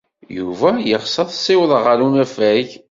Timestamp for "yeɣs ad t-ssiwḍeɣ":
0.89-1.81